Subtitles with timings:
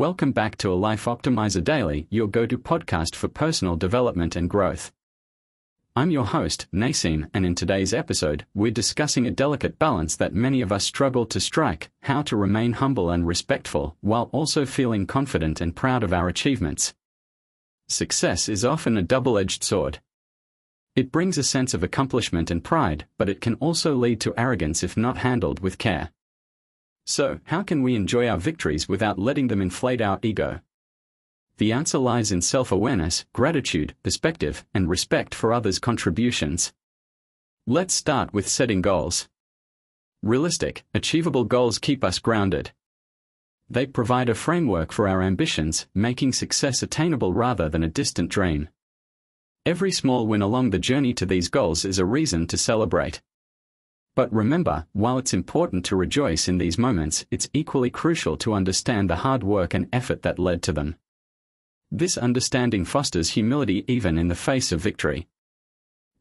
[0.00, 4.48] Welcome back to a Life Optimizer Daily, your go to podcast for personal development and
[4.48, 4.92] growth.
[5.94, 10.62] I'm your host, Naseem, and in today's episode, we're discussing a delicate balance that many
[10.62, 15.60] of us struggle to strike how to remain humble and respectful while also feeling confident
[15.60, 16.94] and proud of our achievements.
[17.86, 19.98] Success is often a double edged sword.
[20.96, 24.82] It brings a sense of accomplishment and pride, but it can also lead to arrogance
[24.82, 26.10] if not handled with care.
[27.06, 30.60] So, how can we enjoy our victories without letting them inflate our ego?
[31.58, 36.72] The answer lies in self awareness, gratitude, perspective, and respect for others' contributions.
[37.66, 39.28] Let's start with setting goals.
[40.22, 42.72] Realistic, achievable goals keep us grounded.
[43.68, 48.68] They provide a framework for our ambitions, making success attainable rather than a distant dream.
[49.66, 53.20] Every small win along the journey to these goals is a reason to celebrate.
[54.14, 59.08] But remember, while it's important to rejoice in these moments, it's equally crucial to understand
[59.08, 60.96] the hard work and effort that led to them.
[61.90, 65.28] This understanding fosters humility even in the face of victory.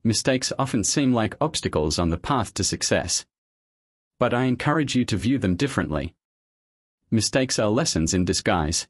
[0.04, 3.26] Mistakes often seem like obstacles on the path to success.
[4.18, 6.16] But I encourage you to view them differently.
[7.12, 8.88] Mistakes are lessons in disguise.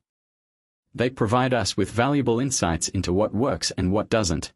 [0.93, 4.53] They provide us with valuable insights into what works and what doesn't.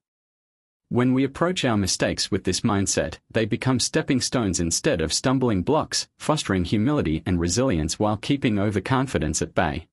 [0.90, 5.64] When we approach our mistakes with this mindset, they become stepping stones instead of stumbling
[5.64, 9.88] blocks, fostering humility and resilience while keeping overconfidence at bay.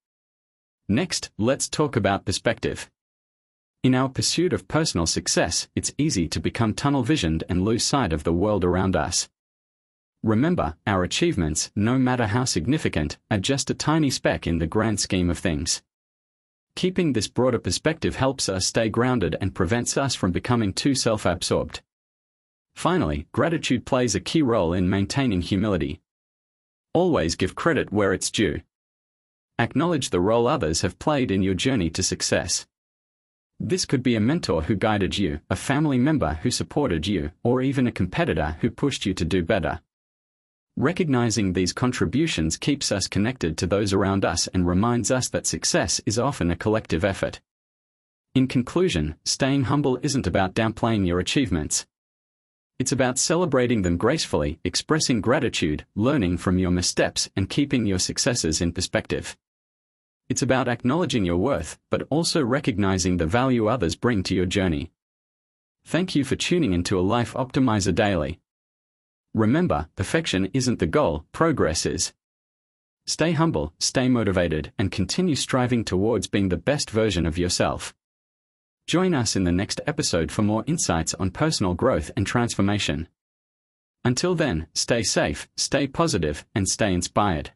[0.88, 2.90] Next, let's talk about perspective.
[3.82, 8.12] In our pursuit of personal success, it's easy to become tunnel visioned and lose sight
[8.12, 9.30] of the world around us.
[10.22, 15.00] Remember, our achievements, no matter how significant, are just a tiny speck in the grand
[15.00, 15.80] scheme of things.
[16.76, 21.26] Keeping this broader perspective helps us stay grounded and prevents us from becoming too self
[21.26, 21.82] absorbed.
[22.74, 26.00] Finally, gratitude plays a key role in maintaining humility.
[26.94, 28.62] Always give credit where it's due.
[29.58, 32.66] Acknowledge the role others have played in your journey to success.
[33.58, 37.60] This could be a mentor who guided you, a family member who supported you, or
[37.60, 39.82] even a competitor who pushed you to do better.
[40.76, 46.00] Recognizing these contributions keeps us connected to those around us and reminds us that success
[46.06, 47.40] is often a collective effort.
[48.34, 51.86] In conclusion, staying humble isn't about downplaying your achievements.
[52.78, 58.60] It's about celebrating them gracefully, expressing gratitude, learning from your missteps, and keeping your successes
[58.60, 59.36] in perspective.
[60.30, 64.92] It's about acknowledging your worth, but also recognizing the value others bring to your journey.
[65.84, 68.38] Thank you for tuning into a Life Optimizer Daily.
[69.34, 72.12] Remember, perfection isn't the goal, progress is.
[73.06, 77.94] Stay humble, stay motivated, and continue striving towards being the best version of yourself.
[78.86, 83.08] Join us in the next episode for more insights on personal growth and transformation.
[84.04, 87.52] Until then, stay safe, stay positive, and stay inspired.